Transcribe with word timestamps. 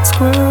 as 0.00 0.10
if 0.20 0.49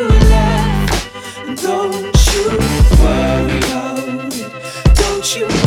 and 0.00 1.60
don't 1.62 1.94
you 2.34 2.48
worry 3.00 3.58
about 3.58 3.98
it. 3.98 4.96
Don't 4.96 5.36
you 5.36 5.63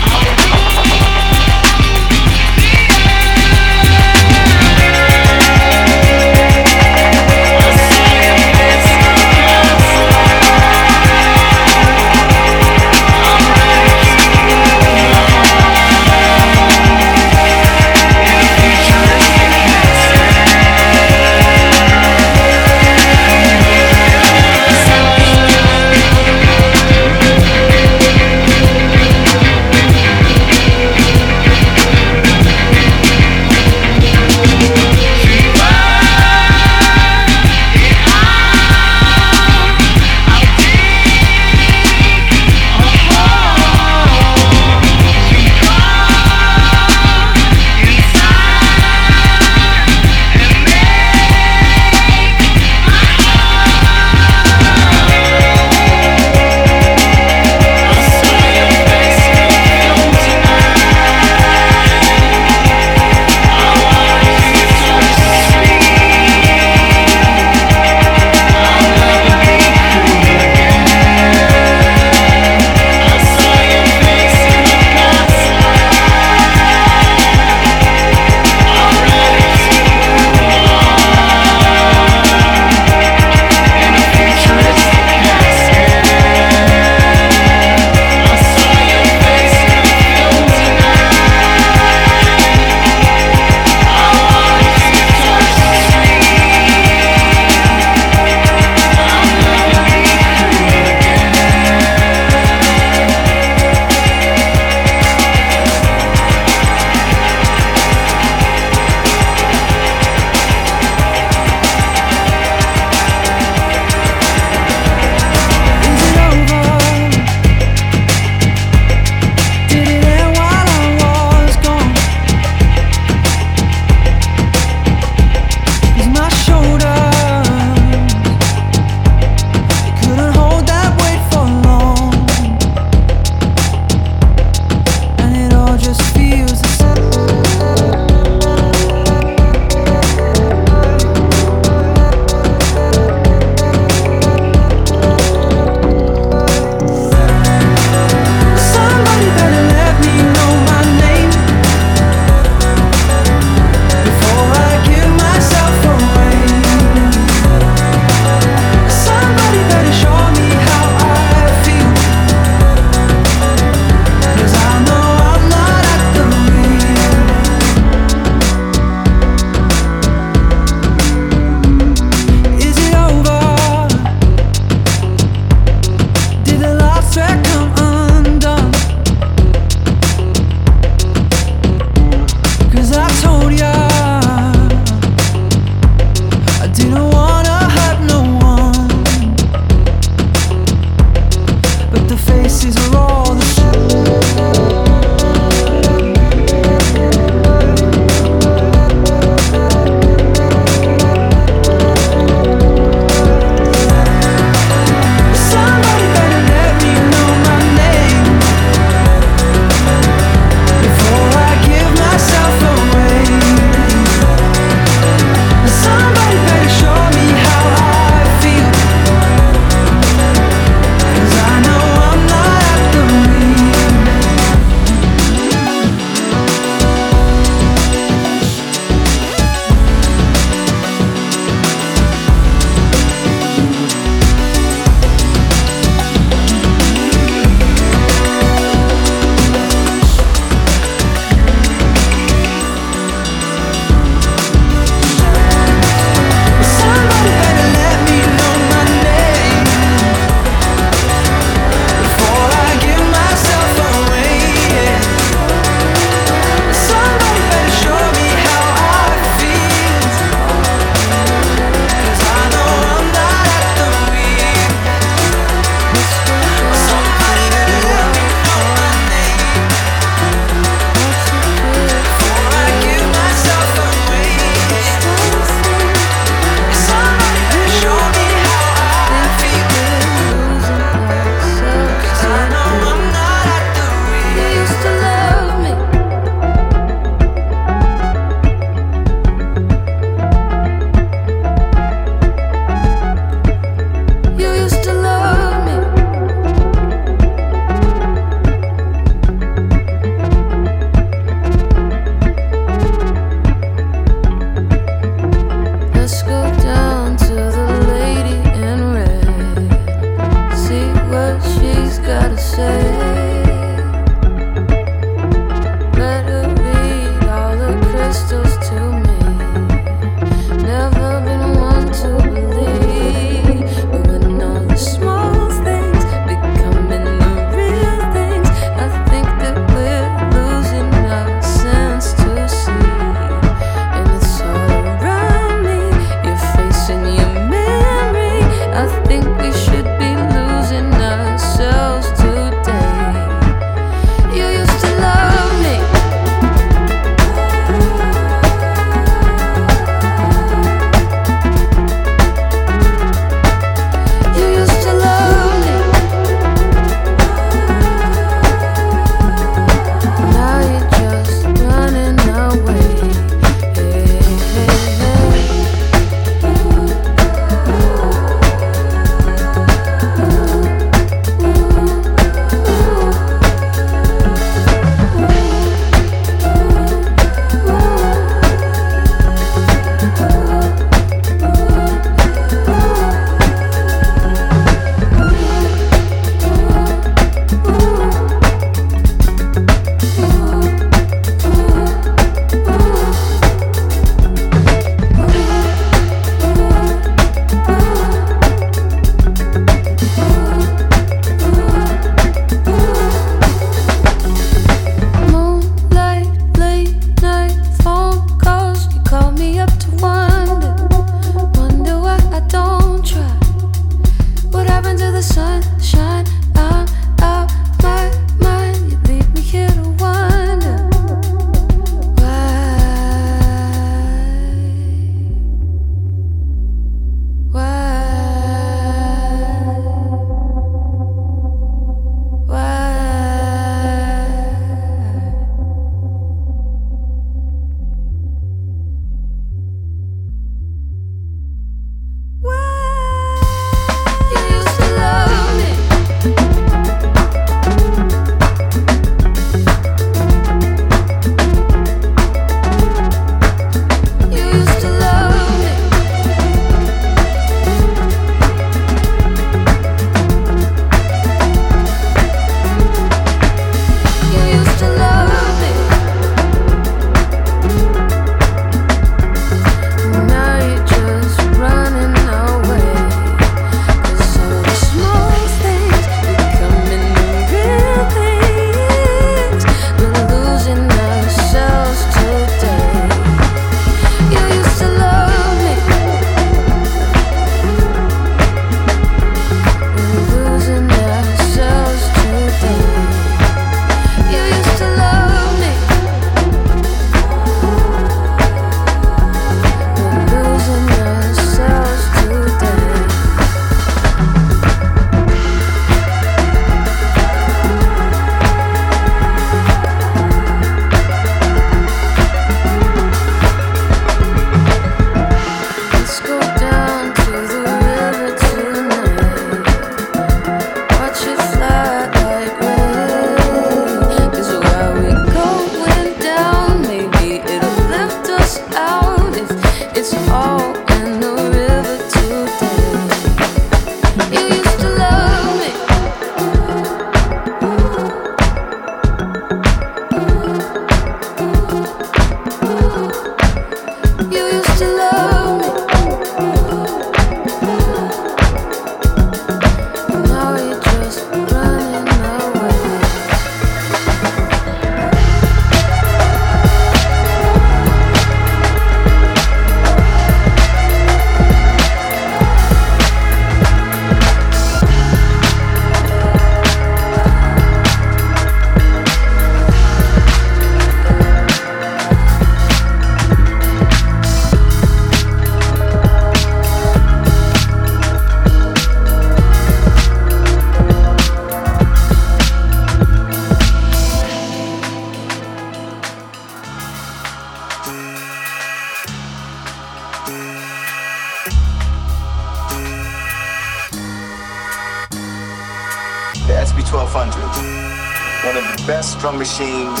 best 599.38 599.58
drum 599.58 599.68
machines 599.68 600.00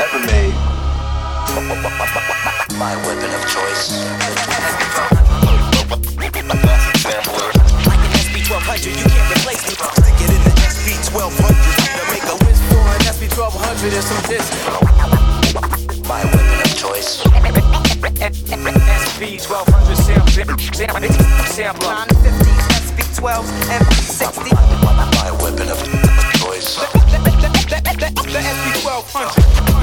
ever 0.00 0.20
made. 0.26 0.54
My 2.78 2.96
weapon 3.06 3.30
of 3.32 3.42
choice. 3.48 4.04
Like 7.86 8.00
an 8.00 8.12
SP1200, 8.20 8.86
you 8.86 9.04
can't 9.04 9.30
replace 9.36 9.62
me. 9.68 9.74
Get 10.18 10.30
in 10.30 10.40
the 10.42 10.50
SP1200 10.50 11.52
to 11.94 12.04
make 12.12 12.24
a 12.24 12.36
wish 12.44 12.60
for 12.68 12.82
an 12.84 13.00
SP1200 13.12 13.92
and 13.94 14.04
some 14.04 14.22
discs. 14.28 14.56
My 16.08 16.24
weapon 16.24 16.60
of 16.60 16.72
choice. 16.76 17.22
SP1200 18.24 19.96
sampler. 19.96 20.34
Sampler. 21.46 21.94
950s, 21.94 22.62
SP12s, 22.90 23.50
MB60. 23.70 25.43
SP1200. 29.14 29.66
Don't 29.66 29.73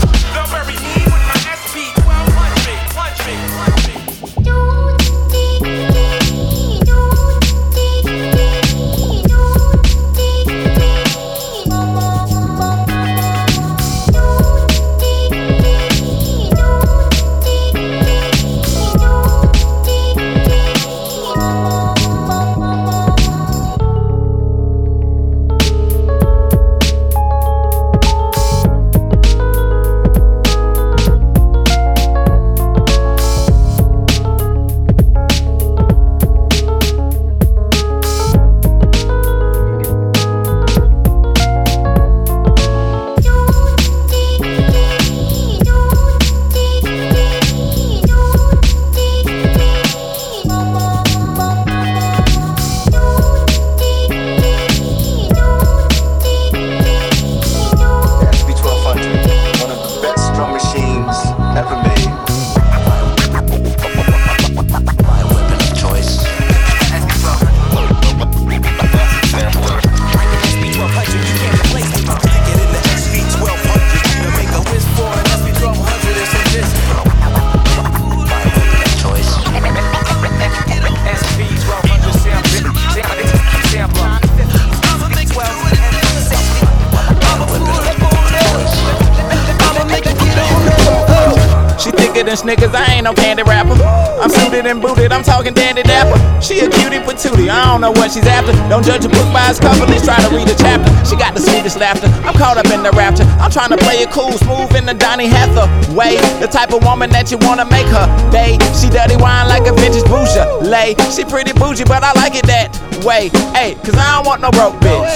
Snickers, 92.38 92.74
I 92.74 92.96
ain't 92.96 93.04
no 93.04 93.14
candy 93.14 93.44
rapper. 93.44 93.76
I'm 94.22 94.30
suited 94.30 94.66
and 94.66 94.82
booted, 94.82 95.12
I'm 95.12 95.24
talking 95.24 95.54
dandy 95.54 95.84
dapper. 95.84 96.16
She 96.42 96.60
a 96.60 96.70
cutie 96.70 97.04
patootie, 97.04 97.50
I 97.50 97.66
don't 97.68 97.82
know 97.82 97.92
what 97.92 98.12
she's 98.12 98.26
after. 98.26 98.54
Don't 98.70 98.86
judge 98.86 99.04
a 99.06 99.10
book 99.10 99.28
by 99.34 99.50
its 99.50 99.60
cover, 99.60 99.86
let's 99.86 100.06
try 100.06 100.16
to 100.16 100.30
read 100.36 100.48
a 100.48 100.56
chapter. 100.56 100.88
She 101.04 101.16
got 101.16 101.36
the 101.36 101.42
sweetest 101.42 101.80
laughter, 101.80 102.08
I'm 102.24 102.34
caught 102.34 102.58
up 102.58 102.72
in 102.72 102.84
the 102.84 102.92
rapture. 102.92 103.28
I'm 103.44 103.52
trying 103.52 103.70
to 103.70 103.78
play 103.78 104.00
it 104.00 104.12
cool, 104.12 104.32
smooth 104.32 104.76
in 104.76 104.86
the 104.86 104.94
Donny 104.94 105.28
Hathaway. 105.28 106.16
The 106.40 106.48
type 106.48 106.72
of 106.72 106.84
woman 106.84 107.10
that 107.12 107.32
you 107.32 107.38
wanna 107.42 107.66
make 107.66 107.88
her 107.88 108.08
bae. 108.32 108.56
She 108.80 108.88
dirty 108.90 109.18
wine 109.20 109.48
like 109.48 109.68
a 109.68 109.74
vintage 109.74 110.08
bougie. 110.08 110.40
Lay, 110.64 110.96
she 111.12 111.26
pretty 111.26 111.52
bougie, 111.52 111.84
but 111.84 112.04
I 112.04 112.14
like 112.14 112.36
it 112.36 112.48
that 112.48 112.72
way. 113.04 113.28
Hey, 113.52 113.76
cause 113.84 113.96
I 114.00 114.16
don't 114.16 114.26
want 114.26 114.42
no 114.42 114.52
broke 114.52 114.80
bitch. 114.80 115.12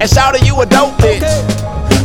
And 0.00 0.10
shout 0.10 0.34
out 0.34 0.44
you 0.44 0.60
a 0.60 0.66
dope 0.66 0.92
bitch. 1.00 1.24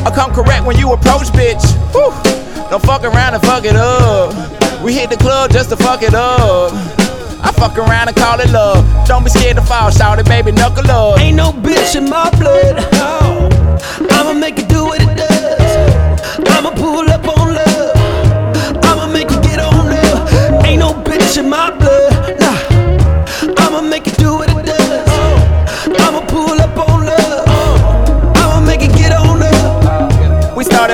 I 0.05 0.11
come 0.13 0.31
correct 0.31 0.65
when 0.65 0.77
you 0.77 0.93
approach, 0.93 1.27
bitch. 1.35 1.65
Whew. 1.91 2.46
Don't 2.69 2.83
fuck 2.83 3.03
around 3.03 3.33
and 3.33 3.41
fuck 3.43 3.63
it 3.63 3.75
up. 3.75 4.33
We 4.83 4.93
hit 4.93 5.09
the 5.09 5.15
club 5.17 5.51
just 5.51 5.69
to 5.69 5.77
fuck 5.77 6.03
it 6.03 6.13
up. 6.13 6.71
I 7.41 7.51
fuck 7.53 7.77
around 7.77 8.09
and 8.09 8.17
call 8.17 8.39
it 8.41 8.49
love. 8.51 8.83
Don't 9.07 9.23
be 9.23 9.29
scared 9.29 9.55
to 9.55 9.61
fall, 9.61 9.89
shout 9.89 10.19
it, 10.19 10.25
baby, 10.25 10.51
knuckle 10.51 10.89
up. 10.91 11.19
Ain't 11.19 11.37
no 11.37 11.51
bitch 11.51 11.95
in 11.95 12.09
my 12.09 12.29
blood. 12.31 12.77
I'ma 14.11 14.33
make 14.33 14.59
it 14.59 14.67
do 14.67 14.83
what 14.83 15.01
it 15.01 15.15
does. 15.15 16.39
I'ma 16.49 16.71
pull 16.71 17.09
up 17.09 17.25
on 17.37 17.46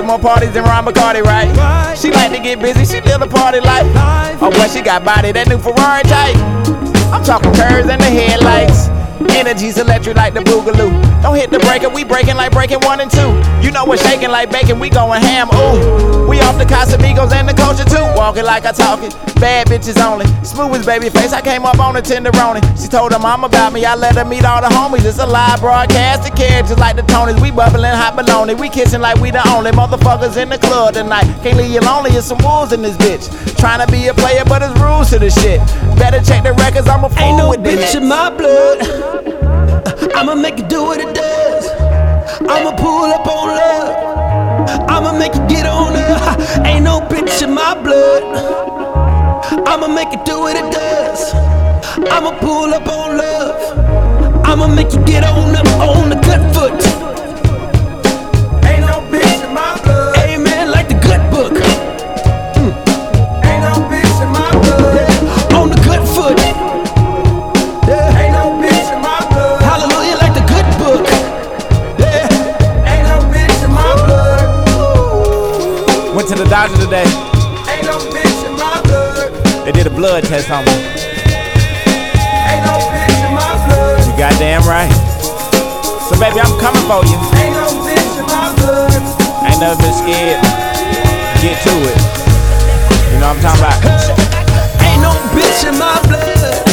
More 0.04 0.20
parties 0.20 0.52
than 0.52 0.64
Ron 0.66 0.86
McCarty, 0.86 1.24
right? 1.24 1.48
Right. 1.56 1.98
She 1.98 2.12
like 2.12 2.32
to 2.32 2.40
get 2.40 2.60
busy, 2.60 2.86
she 2.86 3.02
live 3.02 3.22
the 3.22 3.28
party 3.28 3.62
life. 3.62 3.88
Life. 3.96 4.38
Oh, 4.42 4.52
boy, 4.52 4.68
she 4.68 4.82
got 4.82 5.06
body, 5.06 5.32
that 5.32 5.48
new 5.48 5.58
Ferrari 5.58 6.04
type. 6.04 6.36
I'm 7.12 7.24
talking 7.24 7.54
curves 7.54 7.88
and 7.88 8.02
the 8.02 8.12
headlights. 8.12 8.90
Energy's 9.32 9.78
electric 9.78 10.16
like 10.16 10.34
the 10.34 10.42
Boogaloo. 10.42 10.92
Don't 11.22 11.36
hit 11.36 11.52
the 11.52 11.60
breaker, 11.60 11.90
we 11.90 12.04
breaking 12.04 12.36
like 12.36 12.52
breaking 12.52 12.80
one 12.82 13.00
and 13.00 13.10
two. 13.10 13.32
You 13.62 13.72
know 13.72 13.86
we're 13.86 13.98
shaking 13.98 14.30
like 14.30 14.52
bacon, 14.52 14.80
we 14.80 14.90
going 14.90 15.22
ham, 15.22 15.50
ooh. 15.54 16.28
We 16.28 16.40
off 16.42 16.58
the 16.58 16.66
Casamigos 16.66 17.32
and 17.32 17.48
the 17.48 17.54
culture 17.54 17.86
too. 17.86 18.04
Walking 18.16 18.44
like 18.44 18.66
I 18.66 18.72
talk 18.72 19.04
it, 19.04 19.14
bad 19.40 19.68
bitches 19.68 20.02
only. 20.04 20.26
Smooth 20.44 20.80
as 20.80 20.86
Babyface, 20.86 21.34
I 21.34 21.42
came 21.42 21.66
up 21.66 21.80
on 21.80 21.96
a 21.96 22.02
tenderoni. 22.02 22.62
She 22.82 22.88
told 22.88 23.12
her 23.12 23.20
mom 23.20 23.44
about 23.44 23.74
me, 23.74 23.86
I 23.86 23.96
let 23.96 24.16
her 24.16 24.26
meet 24.26 24.46
all 24.46 24.62
the 24.62 24.68
homies. 24.68 25.06
It's 25.06 25.20
a 25.20 25.26
live 25.26 25.60
broadcast, 25.60 26.24
the 26.24 26.32
just 26.34 26.80
like 26.80 26.96
the 26.96 27.04
Tonys. 27.04 27.40
We 27.42 27.52
bubbling 27.52 27.94
hot 27.94 28.16
baloney, 28.16 28.58
we 28.58 28.70
kissing 28.70 29.02
like 29.02 29.20
we 29.20 29.32
the 29.32 29.48
only 29.50 29.72
motherfuckers 29.72 30.42
in 30.42 30.50
the 30.50 30.58
club 30.58 30.94
tonight. 30.96 31.26
Can't 31.44 31.58
leave 31.58 31.72
you 31.72 31.82
lonely, 31.82 32.12
it's 32.12 32.28
some 32.28 32.40
wolves 32.40 32.74
in 32.74 32.82
this 32.82 32.98
bitch. 32.98 33.30
Trying 33.58 33.86
to 33.86 33.92
be 33.92 34.08
a 34.08 34.14
player, 34.14 34.44
but 34.46 34.62
it's 34.62 34.78
rules 34.80 35.10
to 35.12 35.20
the 35.20 35.30
shit. 35.30 35.60
Better 35.98 36.22
check 36.24 36.44
the 36.44 36.54
records, 36.54 36.88
I'm 36.88 37.04
a 37.04 37.10
fool 37.10 37.20
Ain't 37.20 37.38
no 37.38 37.50
with 37.50 37.62
bitch 37.62 37.96
in 37.96 38.08
my 38.08 38.30
blood. 38.30 39.13
I'ma 40.16 40.36
make 40.36 40.60
it 40.60 40.70
do 40.70 40.84
what 40.84 41.00
it 41.00 41.14
does. 41.16 41.68
I'ma 42.42 42.76
pull 42.76 43.06
up 43.06 43.26
on 43.28 43.48
love. 43.48 44.90
I'ma 44.90 45.18
make 45.18 45.36
it 45.36 45.50
get 45.50 45.66
on 45.66 45.96
up. 45.96 46.40
Ain't 46.66 46.84
no 46.86 47.00
bitch 47.02 47.42
in 47.42 47.54
my 47.54 47.74
blood. 47.82 48.24
I'ma 49.68 49.88
make 49.88 50.14
it 50.14 50.24
do 50.24 50.40
what 50.40 50.56
it 50.56 50.72
does. 50.72 51.34
I'ma 52.12 52.38
pull 52.40 52.74
up 52.74 52.88
on 52.88 53.18
love. 53.18 54.46
I'ma 54.46 54.68
make 54.68 54.94
you 54.94 55.04
get 55.04 55.24
on 55.24 55.56
up 55.56 55.68
on 55.82 56.10
the 56.10 56.16
good 56.16 56.44
foot. 56.54 56.94
Doctor 76.54 76.86
today, 76.86 77.10
Ain't 77.66 77.82
no 77.90 77.98
bitch 78.14 78.46
in 78.46 78.54
my 78.54 78.78
blood. 78.86 79.66
they 79.66 79.72
did 79.72 79.88
a 79.88 79.90
blood 79.90 80.24
test 80.24 80.52
on 80.52 80.64
me. 80.66 80.72
Ain't 82.46 82.62
no 82.70 82.78
bitch 82.94 83.26
in 83.26 83.34
my 83.34 83.58
blood. 83.66 83.98
You 84.06 84.14
goddamn 84.14 84.62
right. 84.70 84.94
So 86.06 86.14
baby, 86.22 86.38
I'm 86.38 86.54
coming 86.62 86.86
for 86.86 87.02
you. 87.10 87.18
Ain't 87.42 87.58
no 87.58 87.74
bitch 87.82 88.06
in 88.22 88.26
my 88.30 88.54
blood. 88.62 88.94
Ain't 89.50 89.60
never 89.66 89.82
been 89.82 89.98
scared. 89.98 90.46
Get 91.42 91.58
to 91.66 91.74
it. 91.74 91.98
You 93.10 93.18
know 93.18 93.34
what 93.34 93.42
I'm 93.42 93.42
talking 93.42 93.66
about? 93.66 93.82
Ain't 94.86 95.02
no 95.02 95.10
bitch 95.34 95.66
in 95.68 95.74
my 95.80 95.98
blood. 96.06 96.73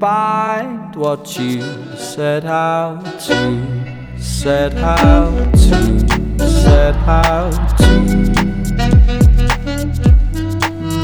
find 0.00 0.96
what 0.96 1.38
you 1.38 1.60
said 1.94 2.46
out 2.46 3.04
to, 3.20 4.18
said 4.18 4.74
out 4.78 5.52
to, 5.52 6.38
said 6.38 6.96
out 7.06 7.76
to, 7.76 8.24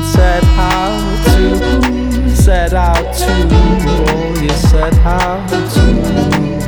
said 0.02 0.44
out 0.44 1.24
to, 1.26 2.34
said 2.34 2.72
out 2.72 3.14
to, 3.14 3.48
oh, 4.08 4.40
you 4.40 4.48
set 4.48 4.94
out 5.04 5.46
to. 5.74 6.65